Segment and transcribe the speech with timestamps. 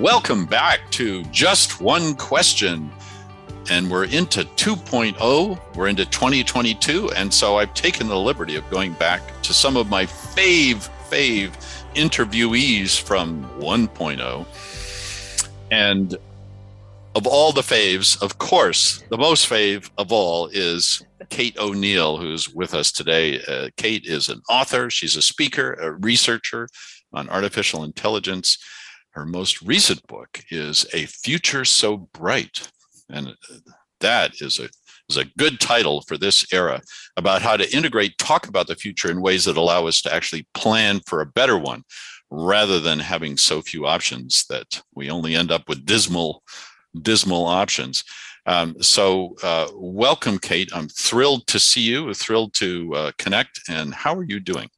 [0.00, 2.90] welcome back to Just One Question.
[3.70, 7.10] And we're into 2.0, we're into 2022.
[7.10, 11.50] And so I've taken the liberty of going back to some of my fave, fave
[11.94, 14.46] interviewees from 1.0.
[15.70, 16.16] And
[17.14, 22.48] of all the faves, of course, the most fave of all is Kate O'Neill, who's
[22.48, 23.42] with us today.
[23.46, 26.68] Uh, Kate is an author, she's a speaker, a researcher
[27.12, 28.56] on artificial intelligence.
[29.12, 32.70] Her most recent book is A Future So Bright.
[33.08, 33.34] And
[34.00, 34.68] that is a
[35.08, 36.80] is a good title for this era
[37.16, 40.46] about how to integrate talk about the future in ways that allow us to actually
[40.54, 41.82] plan for a better one
[42.30, 46.42] rather than having so few options that we only end up with dismal
[47.02, 48.04] dismal options
[48.46, 53.92] um, so uh, welcome kate i'm thrilled to see you thrilled to uh, connect and
[53.92, 54.68] how are you doing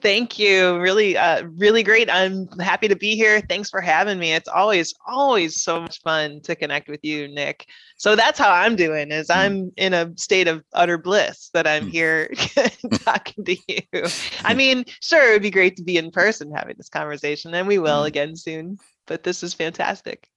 [0.00, 0.78] Thank you.
[0.78, 2.08] Really, uh, really great.
[2.10, 3.40] I'm happy to be here.
[3.40, 4.32] Thanks for having me.
[4.32, 7.66] It's always, always so much fun to connect with you, Nick.
[7.96, 9.10] So that's how I'm doing.
[9.10, 9.38] Is hmm.
[9.38, 11.90] I'm in a state of utter bliss that I'm hmm.
[11.90, 12.32] here
[13.04, 14.04] talking to you.
[14.44, 17.78] I mean, sure, it'd be great to be in person having this conversation, and we
[17.78, 18.08] will hmm.
[18.08, 18.78] again soon.
[19.06, 20.28] But this is fantastic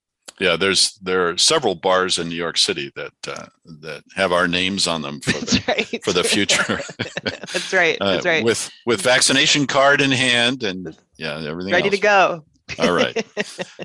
[0.42, 4.48] yeah there's there are several bars in new york city that uh, that have our
[4.48, 6.04] names on them for the, right.
[6.04, 6.80] for the future
[7.22, 11.88] that's right that's uh, right with with vaccination card in hand and yeah everything ready
[11.88, 11.96] else.
[11.96, 12.44] to go
[12.78, 13.26] all right.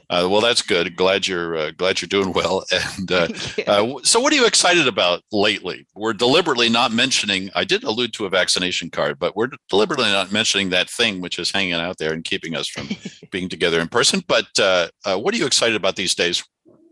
[0.09, 0.95] Uh, well, that's good.
[0.95, 2.63] Glad you're uh, glad you're doing well.
[2.97, 3.27] And uh,
[3.67, 5.85] uh, so, what are you excited about lately?
[5.95, 7.49] We're deliberately not mentioning.
[7.55, 11.39] I did allude to a vaccination card, but we're deliberately not mentioning that thing which
[11.39, 12.87] is hanging out there and keeping us from
[13.31, 14.23] being together in person.
[14.27, 16.43] But uh, uh, what are you excited about these days?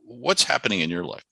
[0.05, 1.23] What's happening in your life?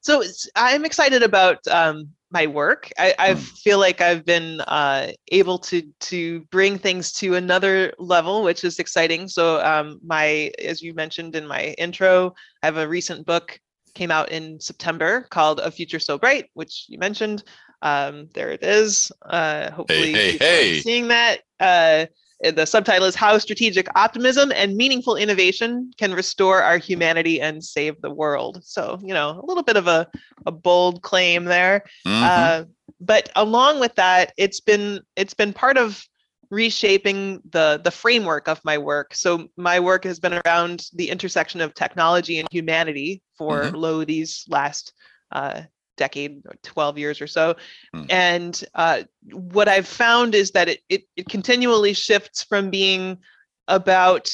[0.00, 0.22] So
[0.54, 2.90] I'm excited about um, my work.
[2.98, 3.38] I, I mm.
[3.38, 8.78] feel like I've been uh, able to to bring things to another level, which is
[8.78, 9.28] exciting.
[9.28, 13.58] So um, my, as you mentioned in my intro, I have a recent book
[13.94, 17.42] came out in September called A Future So Bright, which you mentioned.
[17.82, 19.10] Um, there it is.
[19.24, 20.80] Uh, hopefully, hey, hey, hey.
[20.80, 21.40] seeing that.
[21.58, 22.06] Uh,
[22.42, 28.00] the subtitle is How Strategic Optimism and Meaningful Innovation Can Restore Our Humanity and Save
[28.02, 28.60] the World.
[28.62, 30.06] So, you know, a little bit of a,
[30.44, 31.84] a bold claim there.
[32.06, 32.24] Mm-hmm.
[32.24, 32.64] Uh,
[33.00, 36.02] but along with that, it's been it's been part of
[36.50, 39.14] reshaping the the framework of my work.
[39.14, 43.76] So my work has been around the intersection of technology and humanity for mm-hmm.
[43.76, 44.92] low these last
[45.32, 45.62] uh,
[45.96, 47.54] decade 12 years or so
[47.94, 48.06] mm.
[48.10, 49.02] and uh,
[49.32, 53.18] what i've found is that it, it, it continually shifts from being
[53.68, 54.30] about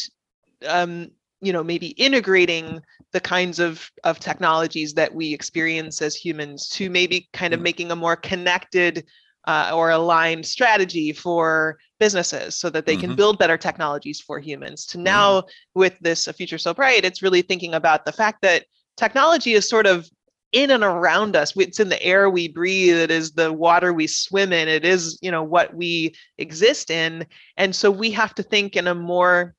[0.68, 2.80] um, you know maybe integrating
[3.12, 7.64] the kinds of of technologies that we experience as humans to maybe kind of mm.
[7.64, 9.04] making a more connected
[9.48, 13.08] uh, or aligned strategy for businesses so that they mm-hmm.
[13.08, 15.44] can build better technologies for humans to now mm.
[15.74, 18.64] with this a future so bright it's really thinking about the fact that
[18.96, 20.08] technology is sort of
[20.52, 21.56] in and around us.
[21.56, 25.18] It's in the air we breathe it is the water we swim in it is
[25.22, 27.26] you know what we exist in.
[27.56, 29.54] And so we have to think in a more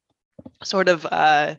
[0.63, 1.55] sort of uh,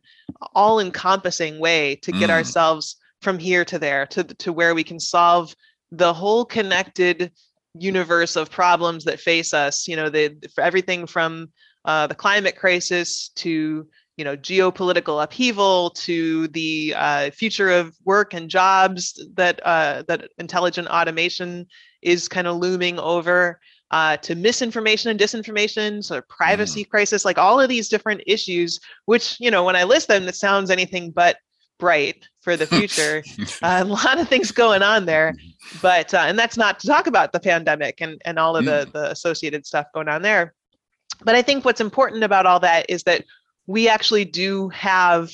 [0.54, 2.32] all encompassing way to get mm.
[2.32, 5.54] ourselves from here to there to to where we can solve
[5.90, 7.32] the whole connected
[7.78, 9.88] universe of problems that face us.
[9.88, 11.48] You know the everything from
[11.84, 18.34] uh, the climate crisis to you know geopolitical upheaval to the uh, future of work
[18.34, 21.66] and jobs that uh, that intelligent automation
[22.02, 23.60] is kind of looming over
[23.90, 26.90] uh, to misinformation and disinformation sort of privacy mm.
[26.90, 30.34] crisis like all of these different issues which you know when i list them it
[30.34, 31.36] sounds anything but
[31.78, 33.22] bright for the future
[33.62, 35.78] a lot of things going on there mm-hmm.
[35.82, 38.68] but uh, and that's not to talk about the pandemic and and all of mm.
[38.68, 40.54] the the associated stuff going on there
[41.24, 43.24] but i think what's important about all that is that
[43.66, 45.30] we actually do have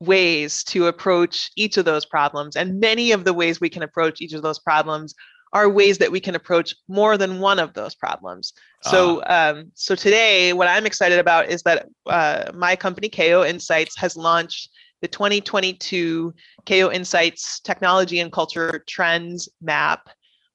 [0.00, 2.56] ways to approach each of those problems.
[2.56, 5.14] And many of the ways we can approach each of those problems
[5.52, 8.52] are ways that we can approach more than one of those problems.
[8.82, 9.54] So, uh.
[9.56, 14.16] um, so today, what I'm excited about is that uh, my company, KO Insights, has
[14.16, 14.70] launched
[15.02, 16.32] the 2022
[16.66, 20.08] KO Insights Technology and Culture Trends Map.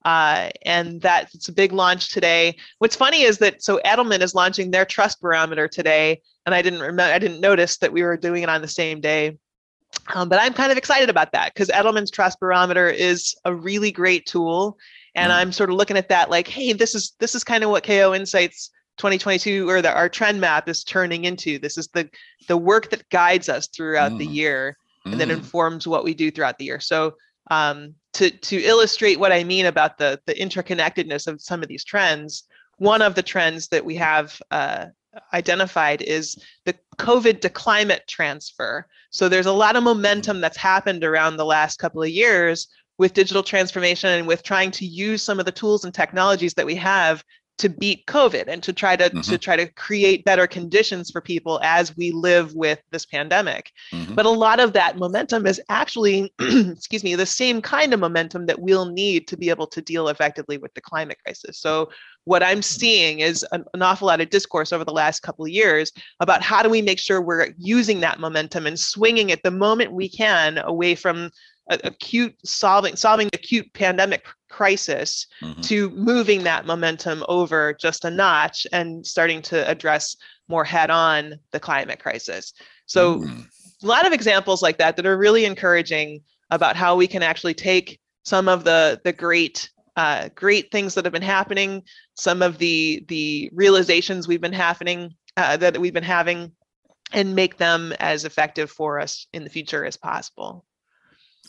[0.06, 2.56] Uh, and that it's a big launch today.
[2.78, 6.78] What's funny is that so Edelman is launching their trust barometer today, and I didn't
[6.78, 9.36] remember, I didn't notice that we were doing it on the same day.
[10.14, 13.90] Um, but I'm kind of excited about that because Edelman's Trust Barometer is a really
[13.90, 14.78] great tool,
[15.16, 15.34] and mm.
[15.34, 17.82] I'm sort of looking at that like, hey, this is this is kind of what
[17.82, 21.58] KO Insights 2022 or the, our trend map is turning into.
[21.58, 22.08] This is the
[22.46, 24.18] the work that guides us throughout mm.
[24.18, 25.18] the year and mm.
[25.18, 26.78] then informs what we do throughout the year.
[26.78, 27.16] So
[27.50, 31.84] um, to to illustrate what I mean about the the interconnectedness of some of these
[31.84, 32.44] trends,
[32.78, 34.86] one of the trends that we have uh,
[35.32, 38.86] identified is the COVID to climate transfer.
[39.10, 43.14] So there's a lot of momentum that's happened around the last couple of years with
[43.14, 46.74] digital transformation and with trying to use some of the tools and technologies that we
[46.76, 47.22] have
[47.58, 49.20] to beat COVID and to try to, mm-hmm.
[49.20, 53.72] to try to create better conditions for people as we live with this pandemic.
[53.92, 54.14] Mm-hmm.
[54.14, 58.46] But a lot of that momentum is actually, excuse me, the same kind of momentum
[58.46, 61.58] that we'll need to be able to deal effectively with the climate crisis.
[61.58, 61.88] So
[62.24, 62.62] what I'm mm-hmm.
[62.62, 66.42] seeing is an, an awful lot of discourse over the last couple of years about
[66.42, 70.08] how do we make sure we're using that momentum and swinging it the moment we
[70.08, 71.30] can away from
[71.68, 75.60] acute solving solving acute pandemic crisis mm-hmm.
[75.60, 80.16] to moving that momentum over just a notch and starting to address
[80.48, 82.52] more head on the climate crisis
[82.86, 83.40] so mm-hmm.
[83.82, 86.20] a lot of examples like that that are really encouraging
[86.50, 91.06] about how we can actually take some of the the great uh, great things that
[91.06, 91.82] have been happening
[92.14, 96.52] some of the the realizations we've been happening uh, that we've been having
[97.12, 100.64] and make them as effective for us in the future as possible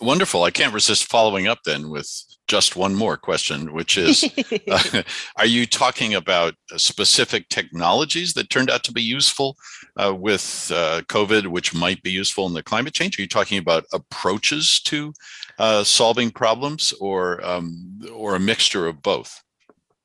[0.02, 0.44] Wonderful.
[0.44, 2.10] I can't resist following up then with
[2.48, 4.24] just one more question, which is
[4.72, 5.04] uh,
[5.38, 9.58] Are you talking about uh, specific technologies that turned out to be useful
[9.98, 13.18] uh, with uh, COVID, which might be useful in the climate change?
[13.18, 15.14] Are you talking about approaches to
[15.60, 19.42] uh, solving problems or, um, or a mixture of both?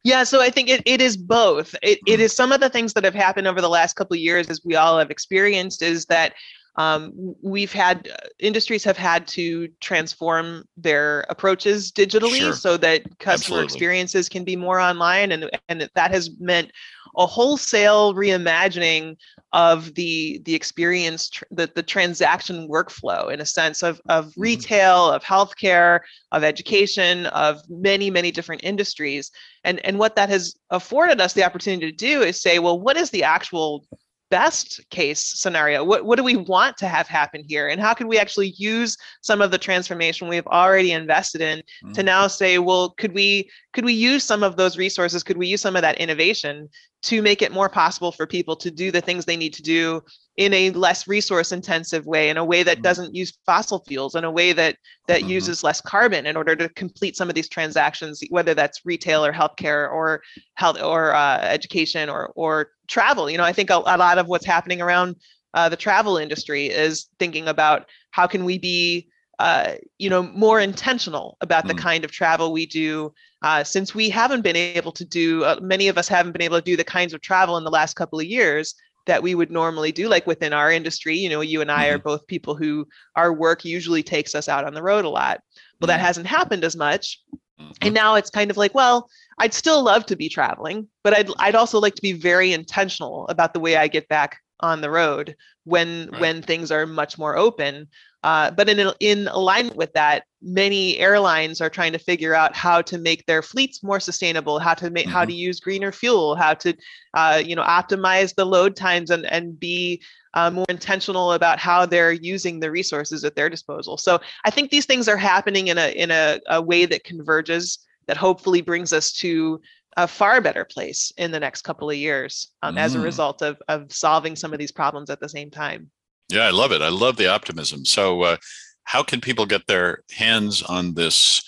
[0.04, 1.76] Yeah, so I think it, it is both.
[1.80, 2.22] It, it mm.
[2.24, 4.60] is some of the things that have happened over the last couple of years, as
[4.64, 6.34] we all have experienced, is that
[6.76, 12.52] um, we've had uh, industries have had to transform their approaches digitally sure.
[12.54, 13.64] so that customer Absolutely.
[13.64, 16.70] experiences can be more online and and that has meant
[17.18, 19.16] a wholesale reimagining
[19.52, 24.40] of the the experience tr- the, the transaction workflow in a sense of of mm-hmm.
[24.40, 26.00] retail of healthcare
[26.32, 29.30] of education of many many different industries
[29.64, 32.96] and and what that has afforded us the opportunity to do is say well what
[32.96, 33.84] is the actual
[34.32, 35.84] best case scenario?
[35.84, 37.68] What, what do we want to have happen here?
[37.68, 41.92] And how can we actually use some of the transformation we've already invested in mm-hmm.
[41.92, 45.22] to now say, well, could we could we use some of those resources?
[45.22, 46.70] Could we use some of that innovation
[47.02, 50.02] to make it more possible for people to do the things they need to do
[50.36, 52.82] in a less resource intensive way in a way that mm-hmm.
[52.82, 54.76] doesn't use fossil fuels in a way that
[55.06, 55.30] that mm-hmm.
[55.30, 59.32] uses less carbon in order to complete some of these transactions whether that's retail or
[59.32, 60.22] healthcare or
[60.54, 64.26] health or uh, education or or travel you know i think a, a lot of
[64.26, 65.16] what's happening around
[65.54, 69.08] uh, the travel industry is thinking about how can we be
[69.38, 71.78] uh, you know more intentional about the mm.
[71.78, 73.12] kind of travel we do
[73.42, 76.56] uh, since we haven't been able to do uh, many of us haven't been able
[76.56, 78.74] to do the kinds of travel in the last couple of years
[79.06, 81.96] that we would normally do like within our industry you know you and i mm-hmm.
[81.96, 85.40] are both people who our work usually takes us out on the road a lot
[85.80, 86.06] well that mm-hmm.
[86.06, 87.20] hasn't happened as much
[87.60, 87.70] mm-hmm.
[87.80, 89.08] and now it's kind of like well
[89.38, 93.26] i'd still love to be traveling but i'd i'd also like to be very intentional
[93.28, 95.34] about the way i get back on the road
[95.64, 96.20] when right.
[96.20, 97.88] when things are much more open
[98.22, 102.80] uh, but in, in alignment with that, many airlines are trying to figure out how
[102.82, 105.12] to make their fleets more sustainable, how to make, mm-hmm.
[105.12, 106.74] how to use greener fuel, how to,
[107.14, 110.00] uh, you know, optimize the load times and, and be
[110.34, 113.96] uh, more intentional about how they're using the resources at their disposal.
[113.98, 117.78] So I think these things are happening in a, in a, a way that converges
[118.06, 119.60] that hopefully brings us to
[119.96, 122.78] a far better place in the next couple of years um, mm.
[122.78, 123.04] as a mm.
[123.04, 125.90] result of, of solving some of these problems at the same time.
[126.32, 126.80] Yeah, I love it.
[126.80, 127.84] I love the optimism.
[127.84, 128.38] So, uh,
[128.84, 131.42] how can people get their hands on this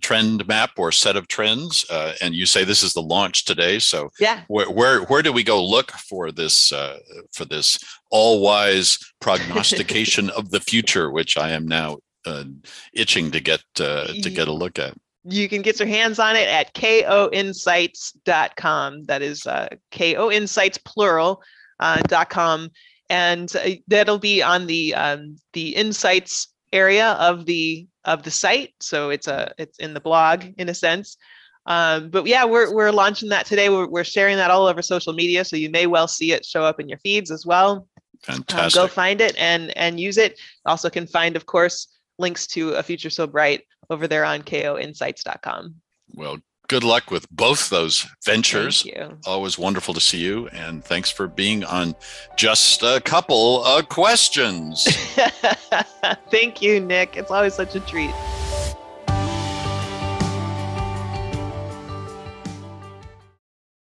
[0.00, 1.84] trend map or set of trends?
[1.90, 3.80] Uh, and you say this is the launch today.
[3.80, 6.98] So, yeah, where where, where do we go look for this uh,
[7.32, 7.78] for this
[8.10, 12.44] all wise prognostication of the future, which I am now uh,
[12.92, 14.94] itching to get uh, to get a look at?
[15.26, 19.04] you can get your hands on it at koinsights.com.
[19.04, 21.42] That is uh, ko insights plural
[21.80, 22.70] uh, dot com
[23.10, 28.74] and uh, that'll be on the um, the insights area of the of the site.
[28.80, 31.16] So it's a it's in the blog in a sense.
[31.66, 33.68] Um, but yeah, we're we're launching that today.
[33.68, 36.64] We're we're sharing that all over social media, so you may well see it show
[36.64, 37.88] up in your feeds as well.
[38.22, 38.80] Fantastic.
[38.80, 40.38] Um, go find it and and use it.
[40.66, 45.74] Also, can find of course links to a future so bright over there on koinsights.com.
[46.14, 48.86] Well, good luck with both those ventures.
[49.26, 50.48] Always wonderful to see you.
[50.48, 51.94] And thanks for being on
[52.36, 54.84] just a couple of questions.
[56.30, 57.16] Thank you, Nick.
[57.16, 58.12] It's always such a treat.